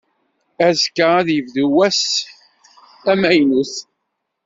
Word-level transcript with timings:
Azekka, 0.67 1.07
ad 1.19 1.27
yebdu 1.31 1.65
wass 1.75 2.03
amaynut. 3.11 3.73